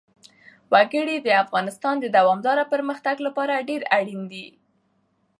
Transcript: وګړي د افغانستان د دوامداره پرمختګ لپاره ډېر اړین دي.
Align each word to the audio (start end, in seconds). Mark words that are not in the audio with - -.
وګړي 0.73 1.17
د 1.21 1.29
افغانستان 1.43 1.95
د 1.99 2.05
دوامداره 2.17 2.63
پرمختګ 2.73 3.15
لپاره 3.27 3.65
ډېر 3.69 3.81
اړین 3.97 4.21
دي. 4.31 4.45